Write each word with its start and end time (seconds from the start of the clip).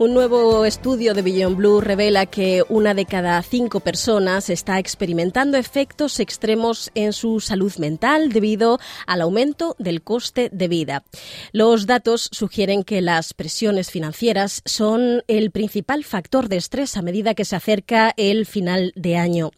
Un 0.00 0.14
nuevo 0.14 0.64
estudio 0.64 1.12
de 1.12 1.22
Beyond 1.22 1.56
Blue 1.56 1.80
revela 1.80 2.26
que 2.26 2.62
una 2.68 2.94
de 2.94 3.04
cada 3.04 3.42
cinco 3.42 3.80
personas 3.80 4.48
está 4.48 4.78
experimentando 4.78 5.56
efectos 5.56 6.20
extremos 6.20 6.92
en 6.94 7.12
su 7.12 7.40
salud 7.40 7.74
mental 7.78 8.28
debido 8.28 8.78
al 9.08 9.22
aumento 9.22 9.74
del 9.80 10.02
coste 10.02 10.50
de 10.52 10.68
vida. 10.68 11.02
Los 11.50 11.86
datos 11.86 12.28
sugieren 12.30 12.84
que 12.84 13.00
las 13.00 13.34
presiones 13.34 13.90
financieras 13.90 14.62
son 14.66 15.24
el 15.26 15.50
principal 15.50 16.04
factor 16.04 16.48
de 16.48 16.58
estrés 16.58 16.96
a 16.96 17.02
medida 17.02 17.34
que 17.34 17.44
se 17.44 17.56
acerca 17.56 18.14
el 18.16 18.46
final 18.46 18.92
de 18.94 19.16
año. 19.16 19.50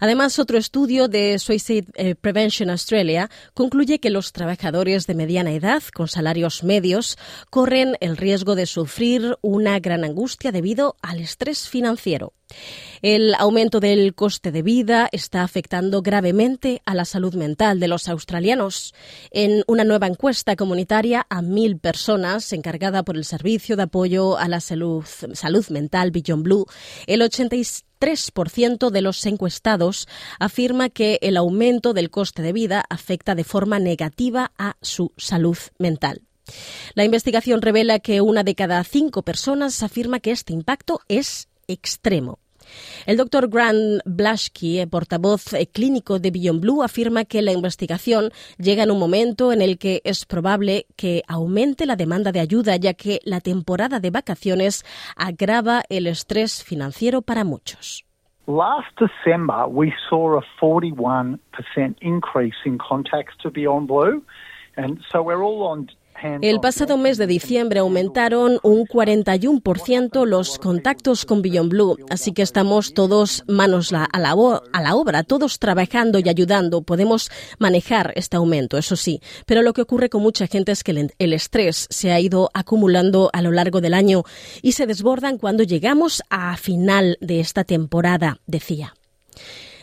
Además, 0.00 0.38
otro 0.38 0.56
estudio 0.56 1.08
de 1.08 1.38
Suicide 1.38 1.88
eh, 1.96 2.14
Prevention 2.14 2.70
Australia 2.70 3.28
concluye 3.52 3.98
que 3.98 4.08
los 4.08 4.32
trabajadores 4.32 5.06
de 5.06 5.14
mediana 5.14 5.52
edad 5.52 5.82
con 5.92 6.08
salarios 6.08 6.64
medios 6.64 7.18
corren 7.50 7.98
el 8.00 8.16
riesgo 8.16 8.54
de 8.54 8.64
sufrir 8.64 9.36
una 9.42 9.73
gran 9.80 10.04
angustia 10.04 10.52
debido 10.52 10.96
al 11.02 11.20
estrés 11.20 11.68
financiero. 11.68 12.32
El 13.02 13.34
aumento 13.34 13.80
del 13.80 14.14
coste 14.14 14.52
de 14.52 14.62
vida 14.62 15.08
está 15.12 15.42
afectando 15.42 16.02
gravemente 16.02 16.82
a 16.86 16.94
la 16.94 17.04
salud 17.04 17.34
mental 17.34 17.80
de 17.80 17.88
los 17.88 18.08
australianos. 18.08 18.94
En 19.30 19.62
una 19.66 19.84
nueva 19.84 20.06
encuesta 20.06 20.56
comunitaria 20.56 21.26
a 21.28 21.42
mil 21.42 21.78
personas 21.78 22.52
encargada 22.52 23.02
por 23.02 23.16
el 23.16 23.24
Servicio 23.24 23.76
de 23.76 23.84
Apoyo 23.84 24.38
a 24.38 24.48
la 24.48 24.60
Salud, 24.60 25.04
salud 25.32 25.66
Mental 25.68 26.10
Beyond 26.10 26.44
Blue, 26.44 26.66
el 27.06 27.20
83% 27.20 28.90
de 28.90 29.02
los 29.02 29.24
encuestados 29.26 30.08
afirma 30.38 30.88
que 30.88 31.18
el 31.22 31.36
aumento 31.36 31.92
del 31.92 32.10
coste 32.10 32.42
de 32.42 32.52
vida 32.52 32.84
afecta 32.88 33.34
de 33.34 33.44
forma 33.44 33.78
negativa 33.78 34.52
a 34.58 34.76
su 34.80 35.12
salud 35.16 35.58
mental. 35.78 36.22
La 36.94 37.04
investigación 37.04 37.62
revela 37.62 37.98
que 37.98 38.20
una 38.20 38.44
de 38.44 38.54
cada 38.54 38.82
cinco 38.84 39.22
personas 39.22 39.82
afirma 39.82 40.20
que 40.20 40.30
este 40.30 40.52
impacto 40.52 41.00
es 41.08 41.48
extremo. 41.68 42.38
El 43.06 43.16
doctor 43.16 43.48
Grant 43.48 44.00
Blaschke, 44.04 44.80
eh, 44.80 44.86
portavoz 44.86 45.52
eh, 45.52 45.66
clínico 45.66 46.18
de 46.18 46.30
Beyond 46.30 46.60
Blue, 46.60 46.82
afirma 46.82 47.24
que 47.24 47.42
la 47.42 47.52
investigación 47.52 48.30
llega 48.58 48.82
en 48.84 48.90
un 48.90 48.98
momento 48.98 49.52
en 49.52 49.62
el 49.62 49.78
que 49.78 50.00
es 50.04 50.24
probable 50.24 50.86
que 50.96 51.22
aumente 51.28 51.86
la 51.86 51.96
demanda 51.96 52.32
de 52.32 52.40
ayuda, 52.40 52.76
ya 52.76 52.94
que 52.94 53.20
la 53.24 53.40
temporada 53.40 54.00
de 54.00 54.10
vacaciones 54.10 54.84
agrava 55.16 55.82
el 55.88 56.06
estrés 56.06 56.64
financiero 56.64 57.22
para 57.22 57.44
muchos. 57.44 58.04
Last 58.46 58.94
December, 59.00 59.66
we 59.68 59.92
saw 60.08 60.38
a 60.38 60.42
41% 60.60 61.38
increase 62.02 62.56
in 62.66 62.76
contacts 62.76 63.36
to 63.42 63.50
Beyond 63.50 63.88
Blue. 63.88 64.22
And 64.76 65.00
so 65.10 65.22
we're 65.22 65.42
all 65.42 65.62
on 65.62 65.88
el 66.40 66.60
pasado 66.60 66.96
mes 66.96 67.18
de 67.18 67.26
diciembre 67.26 67.80
aumentaron 67.80 68.58
un 68.62 68.86
41% 68.86 70.26
los 70.26 70.58
contactos 70.58 71.24
con 71.24 71.42
Beyond 71.42 71.70
Blue, 71.70 71.96
así 72.08 72.32
que 72.32 72.42
estamos 72.42 72.94
todos 72.94 73.44
manos 73.46 73.92
a 73.92 74.08
la, 74.12 74.34
a 74.72 74.82
la 74.82 74.94
obra, 74.94 75.22
todos 75.22 75.58
trabajando 75.58 76.18
y 76.18 76.28
ayudando. 76.28 76.82
Podemos 76.82 77.30
manejar 77.58 78.12
este 78.16 78.36
aumento, 78.36 78.78
eso 78.78 78.96
sí, 78.96 79.20
pero 79.46 79.62
lo 79.62 79.72
que 79.72 79.82
ocurre 79.82 80.08
con 80.08 80.22
mucha 80.22 80.46
gente 80.46 80.72
es 80.72 80.82
que 80.84 81.08
el 81.18 81.32
estrés 81.32 81.86
se 81.90 82.12
ha 82.12 82.20
ido 82.20 82.50
acumulando 82.54 83.30
a 83.32 83.42
lo 83.42 83.50
largo 83.50 83.80
del 83.80 83.94
año 83.94 84.24
y 84.62 84.72
se 84.72 84.86
desbordan 84.86 85.38
cuando 85.38 85.62
llegamos 85.62 86.22
a 86.30 86.56
final 86.56 87.18
de 87.20 87.40
esta 87.40 87.64
temporada, 87.64 88.38
decía. 88.46 88.94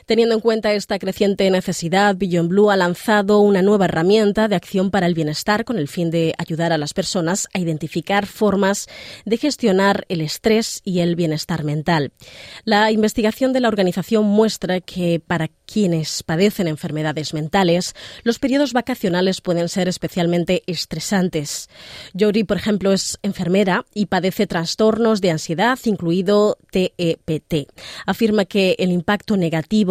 Teniendo 0.06 0.36
en 0.36 0.42
cuenta 0.42 0.74
esta 0.74 1.00
creciente 1.00 1.50
necesidad, 1.50 2.16
Beyond 2.16 2.50
Blue 2.50 2.72
ha 2.72 2.78
lanzado 2.78 3.40
una 3.40 3.62
nueva 3.62 3.86
herramienta 3.86 4.48
de 4.48 4.56
acción 4.56 4.92
para 4.92 5.06
el 5.06 5.14
bienestar 5.14 5.66
con 5.66 5.78
el 5.78 5.88
fin 5.88 6.10
de 6.10 6.34
ayudar 6.38 6.74
a 6.74 6.78
las 6.78 6.94
personas 6.94 7.48
a 7.54 7.60
identificar 7.60 8.26
formas 8.26 8.88
de 9.26 9.38
gestionar 9.38 10.06
el 10.10 10.22
estrés 10.22 10.82
y 10.84 11.00
el 11.00 11.16
bienestar 11.16 11.64
mental. 11.64 12.12
La 12.66 12.92
investigación 12.92 13.54
de 13.54 13.60
la 13.60 13.68
organización 13.68 14.26
muestra 14.26 14.82
que 14.82 15.20
para 15.26 15.50
quienes 15.66 16.24
padecen 16.24 16.68
enfermedades 16.68 17.34
mentales, 17.34 17.96
los 18.24 18.40
periodos 18.40 18.74
vacacionales 18.74 19.42
pueden 19.42 19.70
ser 19.70 19.88
especialmente 19.88 20.64
estresantes. 20.68 21.70
Jody, 22.20 22.44
por 22.44 22.58
ejemplo, 22.58 22.92
es 22.92 23.18
enfermera 23.24 23.86
y 23.94 24.08
padece 24.08 24.48
trastornos 24.48 25.22
de 25.22 25.32
ansiedad, 25.32 25.80
incluido 25.86 26.58
TEPT. 26.72 27.70
Afirma 28.06 28.46
que 28.46 28.76
el 28.80 28.92
impacto 28.92 29.38
negativo 29.38 29.91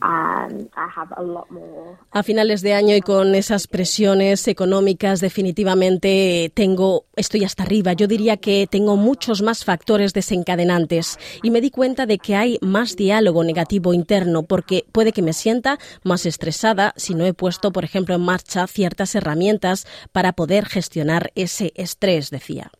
a 0.00 2.22
finales 2.22 2.62
de 2.62 2.74
año 2.74 2.96
y 2.96 3.00
con 3.00 3.34
esas 3.34 3.66
presiones 3.66 4.46
económicas 4.48 5.20
definitivamente 5.20 6.50
tengo, 6.54 7.06
estoy 7.16 7.44
hasta 7.44 7.62
arriba. 7.62 7.92
Yo 7.92 8.06
diría 8.06 8.36
que 8.36 8.66
tengo 8.70 8.96
muchos 8.96 9.42
más 9.42 9.64
factores 9.64 10.12
desencadenantes 10.12 11.18
y 11.42 11.50
me 11.50 11.60
di 11.60 11.70
cuenta 11.70 12.06
de 12.06 12.18
que 12.18 12.36
hay 12.36 12.58
más 12.60 12.96
diálogo 12.96 13.44
negativo 13.44 13.92
interno 13.92 14.42
porque 14.42 14.84
puede 14.92 15.12
que 15.12 15.22
me 15.22 15.32
sienta 15.32 15.78
más 16.02 16.26
estresada 16.26 16.92
si 16.96 17.14
no 17.14 17.24
he 17.24 17.34
puesto, 17.34 17.72
por 17.72 17.84
ejemplo, 17.84 18.14
en 18.14 18.22
marcha 18.22 18.66
ciertas 18.66 19.14
herramientas 19.14 19.86
para 20.12 20.32
poder 20.32 20.66
gestionar 20.66 21.32
ese 21.34 21.72
estrés, 21.76 22.30
decía. 22.30 22.70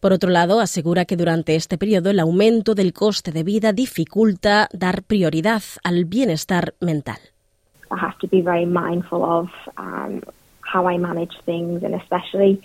Por 0.00 0.12
otro 0.12 0.30
lado, 0.30 0.60
asegura 0.60 1.04
que 1.04 1.16
durante 1.16 1.56
este 1.56 1.78
periodo 1.78 2.10
el 2.10 2.20
aumento 2.20 2.74
del 2.74 2.92
coste 2.92 3.32
de 3.32 3.42
vida 3.42 3.72
dificulta 3.72 4.68
dar 4.72 5.02
prioridad 5.02 5.62
al 5.82 6.04
bienestar 6.04 6.74
mental. 6.80 7.18
I 7.90 7.98
have 8.00 8.18
to 8.20 8.26
be 8.28 8.42
very 8.42 8.66
mindful 8.66 9.22
of 9.22 9.48
um, 9.78 10.20
how 10.62 10.90
I 10.90 10.98
manage 10.98 11.38
things 11.44 11.82
and 11.82 11.94
especially 11.94 12.60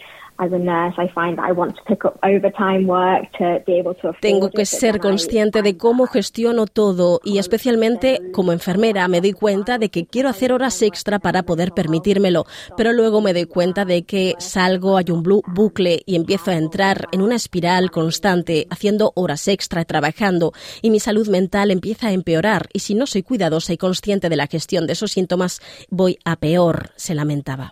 tengo 4.22 4.50
que 4.50 4.66
ser 4.66 5.00
consciente 5.00 5.62
de 5.62 5.78
cómo 5.78 6.08
gestiono 6.08 6.66
todo 6.66 7.20
y 7.24 7.38
especialmente 7.38 8.20
como 8.34 8.52
enfermera 8.52 9.08
me 9.08 9.22
doy 9.22 9.34
cuenta 9.34 9.78
de 9.78 9.90
que 9.90 10.06
quiero 10.06 10.30
hacer 10.30 10.52
horas 10.52 10.82
extra 10.82 11.20
para 11.20 11.44
poder 11.44 11.74
permitírmelo, 11.74 12.46
pero 12.76 12.92
luego 12.94 13.22
me 13.22 13.34
doy 13.34 13.46
cuenta 13.46 13.86
de 13.86 14.04
que 14.04 14.34
salgo, 14.40 14.98
hay 14.98 15.06
un 15.12 15.24
bucle 15.24 16.02
y 16.06 16.16
empiezo 16.16 16.52
a 16.52 16.56
entrar 16.56 17.08
en 17.12 17.22
una 17.22 17.36
espiral 17.36 17.92
constante 17.92 18.66
haciendo 18.70 19.12
horas 19.16 19.48
extra 19.48 19.86
trabajando 19.86 20.54
y 20.82 20.90
mi 20.90 21.00
salud 21.00 21.28
mental 21.28 21.72
empieza 21.72 22.08
a 22.08 22.14
empeorar 22.14 22.68
y 22.74 22.80
si 22.80 22.96
no 22.96 23.06
soy 23.06 23.24
cuidadosa 23.24 23.74
y 23.74 23.78
consciente 23.78 24.30
de 24.30 24.36
la 24.36 24.48
gestión 24.48 24.88
de 24.88 24.94
esos 24.94 25.12
síntomas 25.12 25.62
voy 25.90 26.18
a 26.26 26.36
peor, 26.36 26.90
se 26.96 27.14
lamentaba. 27.14 27.72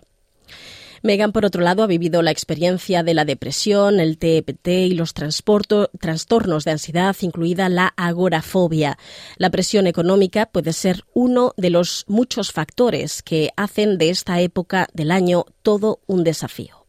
Megan, 1.02 1.32
por 1.32 1.46
otro 1.46 1.62
lado, 1.62 1.82
ha 1.82 1.86
vivido 1.86 2.20
la 2.20 2.30
experiencia 2.30 3.02
de 3.02 3.14
la 3.14 3.24
depresión, 3.24 4.00
el 4.00 4.18
TPT 4.18 4.68
y 4.68 4.94
los 4.94 5.14
trastornos 5.14 6.64
de 6.64 6.70
ansiedad, 6.70 7.16
incluida 7.22 7.70
la 7.70 7.94
agorafobia. 7.96 8.98
La 9.38 9.48
presión 9.48 9.86
económica 9.86 10.46
puede 10.46 10.74
ser 10.74 11.04
uno 11.14 11.52
de 11.56 11.70
los 11.70 12.04
muchos 12.06 12.52
factores 12.52 13.22
que 13.22 13.48
hacen 13.56 13.96
de 13.96 14.10
esta 14.10 14.40
época 14.40 14.88
del 14.92 15.10
año 15.10 15.44
todo 15.62 16.00
un 16.06 16.22
desafío. 16.22 16.84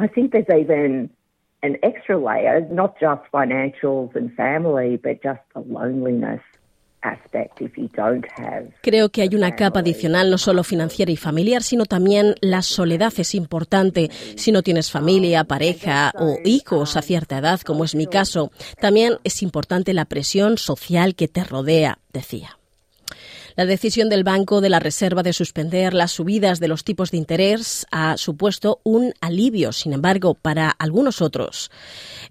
I 0.00 0.08
think 0.08 0.32
there's 0.32 0.48
even 0.48 1.10
an 1.62 1.76
extra 1.82 2.16
layer, 2.16 2.66
not 2.70 2.94
just 2.98 3.22
financials 3.30 4.16
and 4.16 4.34
family, 4.34 4.96
but 4.96 5.22
just 5.22 5.42
loneliness 5.54 6.40
Creo 8.82 9.10
que 9.10 9.22
hay 9.22 9.34
una 9.34 9.54
capa 9.54 9.80
adicional 9.80 10.30
no 10.30 10.38
solo 10.38 10.64
financiera 10.64 11.12
y 11.12 11.16
familiar, 11.16 11.62
sino 11.62 11.84
también 11.84 12.34
la 12.40 12.62
soledad 12.62 13.12
es 13.18 13.34
importante. 13.34 14.10
Si 14.36 14.52
no 14.52 14.62
tienes 14.62 14.90
familia, 14.90 15.44
pareja 15.44 16.12
o 16.18 16.38
hijos 16.44 16.96
a 16.96 17.02
cierta 17.02 17.38
edad, 17.38 17.60
como 17.60 17.84
es 17.84 17.94
mi 17.94 18.06
caso, 18.06 18.50
también 18.80 19.18
es 19.24 19.42
importante 19.42 19.92
la 19.92 20.06
presión 20.06 20.58
social 20.58 21.14
que 21.14 21.28
te 21.28 21.44
rodea, 21.44 21.98
decía. 22.12 22.58
La 23.56 23.66
decisión 23.66 24.08
del 24.08 24.24
Banco 24.24 24.60
de 24.60 24.68
la 24.68 24.80
Reserva 24.80 25.22
de 25.22 25.32
suspender 25.32 25.94
las 25.94 26.10
subidas 26.10 26.58
de 26.58 26.66
los 26.66 26.82
tipos 26.82 27.12
de 27.12 27.18
interés 27.18 27.86
ha 27.92 28.16
supuesto 28.16 28.80
un 28.82 29.12
alivio, 29.20 29.70
sin 29.70 29.92
embargo, 29.92 30.34
para 30.34 30.70
algunos 30.70 31.22
otros. 31.22 31.70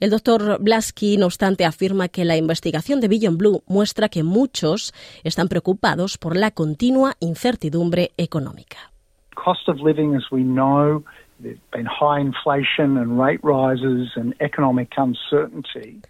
El 0.01 0.09
doctor 0.09 0.57
Blasky, 0.59 1.15
no 1.15 1.27
obstante, 1.27 1.63
afirma 1.63 2.09
que 2.09 2.25
la 2.25 2.35
investigación 2.35 2.99
de 2.99 3.07
Beyond 3.07 3.37
Blue 3.37 3.63
muestra 3.67 4.09
que 4.09 4.21
muchos 4.21 4.93
están 5.23 5.47
preocupados 5.47 6.17
por 6.17 6.35
la 6.35 6.51
continua 6.51 7.13
incertidumbre 7.21 8.11
económica. 8.17 8.91
Cost 9.33 9.69
of 9.69 9.77
living, 9.77 10.15
as 10.17 10.29
we 10.29 10.41
know, 10.41 11.05
there's 11.41 11.57
been 11.71 11.87
high 11.87 12.19
inflation 12.19 12.97
and 12.97 13.17
rate 13.17 13.39
rises 13.43 14.11
and 14.17 14.35
economic 14.41 14.89
uncertainty. 14.97 16.01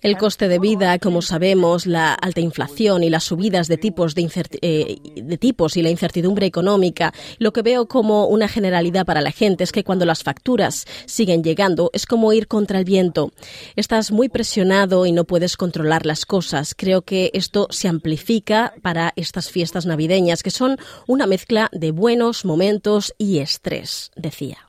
El 0.00 0.16
coste 0.16 0.46
de 0.46 0.60
vida, 0.60 0.96
como 1.00 1.22
sabemos, 1.22 1.84
la 1.84 2.14
alta 2.14 2.40
inflación 2.40 3.02
y 3.02 3.10
las 3.10 3.24
subidas 3.24 3.66
de 3.66 3.78
tipos, 3.78 4.14
de, 4.14 4.30
eh, 4.62 4.96
de, 5.20 5.38
tipos 5.38 5.76
y 5.76 5.82
la 5.82 5.90
incertidumbre 5.90 6.46
económica, 6.46 7.12
lo 7.38 7.52
que 7.52 7.62
veo 7.62 7.88
como 7.88 8.26
una 8.26 8.46
generalidad 8.46 9.04
para 9.04 9.20
la 9.22 9.32
gente 9.32 9.64
es 9.64 9.72
que 9.72 9.82
cuando 9.82 10.04
las 10.04 10.22
facturas 10.22 10.86
siguen 11.06 11.42
llegando 11.42 11.90
es 11.92 12.06
como 12.06 12.32
ir 12.32 12.46
contra 12.46 12.78
el 12.78 12.84
viento. 12.84 13.32
Estás 13.74 14.12
muy 14.12 14.28
presionado 14.28 15.04
y 15.04 15.10
no 15.10 15.24
puedes 15.24 15.56
controlar 15.56 16.06
las 16.06 16.26
cosas. 16.26 16.76
Creo 16.76 17.02
que 17.02 17.32
esto 17.34 17.66
se 17.70 17.88
amplifica 17.88 18.74
para 18.82 19.12
estas 19.16 19.50
fiestas 19.50 19.84
navideñas, 19.84 20.44
que 20.44 20.52
son 20.52 20.78
una 21.08 21.26
mezcla 21.26 21.70
de 21.72 21.90
buenos 21.90 22.44
momentos 22.44 23.14
y 23.18 23.38
estrés, 23.38 24.12
decía. 24.14 24.67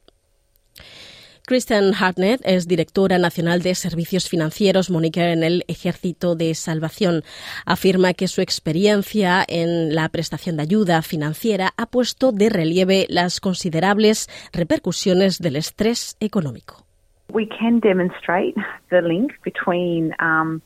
Kristen 1.50 1.96
Hartnett 2.00 2.42
es 2.44 2.68
directora 2.68 3.18
nacional 3.18 3.64
de 3.64 3.74
servicios 3.74 4.30
financieros 4.30 4.92
Mónica 4.92 5.32
en 5.32 5.42
el 5.42 5.64
Ejército 5.68 6.36
de 6.36 6.54
Salvación. 6.54 7.24
Afirma 7.66 8.14
que 8.14 8.28
su 8.28 8.42
experiencia 8.42 9.44
en 9.48 9.96
la 9.96 10.10
prestación 10.10 10.58
de 10.58 10.62
ayuda 10.62 11.02
financiera 11.02 11.72
ha 11.76 11.88
puesto 11.88 12.32
de 12.32 12.50
relieve 12.50 13.08
las 13.10 13.40
considerables 13.40 14.28
repercusiones 14.54 15.40
del 15.40 15.56
estrés 15.56 16.18
económico. 16.20 16.86
We 17.34 17.48
can 17.48 17.80
demonstrate 17.80 18.54
the 18.92 19.02
link 19.02 19.32
between 19.44 20.14
um, 20.22 20.62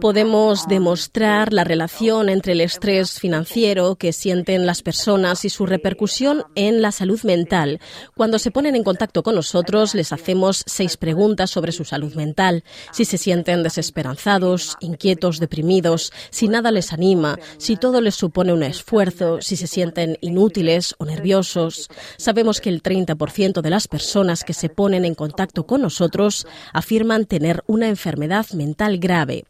Podemos 0.00 0.68
demostrar 0.68 1.52
la 1.52 1.64
relación 1.64 2.28
entre 2.28 2.52
el 2.52 2.60
estrés 2.60 3.18
financiero 3.18 3.96
que 3.96 4.12
sienten 4.12 4.66
las 4.66 4.82
personas 4.82 5.44
y 5.44 5.48
su 5.48 5.66
repercusión 5.66 6.44
en 6.54 6.80
la 6.80 6.92
salud 6.92 7.20
mental. 7.24 7.80
Cuando 8.14 8.38
se 8.38 8.52
ponen 8.52 8.76
en 8.76 8.84
contacto 8.84 9.24
con 9.24 9.34
nosotros, 9.34 9.96
les 9.96 10.12
hacemos 10.12 10.62
seis 10.64 10.96
preguntas 10.96 11.50
sobre 11.50 11.72
su 11.72 11.84
salud 11.84 12.14
mental. 12.14 12.62
Si 12.92 13.04
se 13.04 13.18
sienten 13.18 13.64
desesperanzados, 13.64 14.76
inquietos, 14.78 15.40
deprimidos, 15.40 16.12
si 16.30 16.46
nada 16.46 16.70
les 16.70 16.92
anima, 16.92 17.36
si 17.58 17.76
todo 17.76 18.00
les 18.00 18.14
supone 18.14 18.52
un 18.52 18.62
esfuerzo, 18.62 19.40
si 19.40 19.56
se 19.56 19.66
sienten 19.66 20.18
inútiles 20.20 20.94
o 20.98 21.04
nerviosos. 21.04 21.88
Sabemos 22.16 22.60
que 22.60 22.68
el 22.68 22.80
30% 22.80 23.60
de 23.60 23.70
las 23.70 23.88
personas 23.88 24.44
que 24.44 24.54
se 24.54 24.68
ponen 24.68 25.04
en 25.04 25.16
contacto 25.16 25.66
con 25.66 25.82
nosotros 25.82 26.46
afirman 26.72 27.24
tener 27.24 27.39
tener 27.40 27.64
una 27.66 27.88
enfermedad 27.88 28.46
mental 28.50 28.98
grave. 28.98 29.44